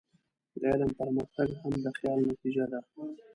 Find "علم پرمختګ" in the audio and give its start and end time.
0.71-1.49